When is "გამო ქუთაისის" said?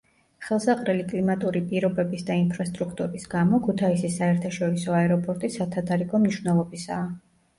3.35-4.17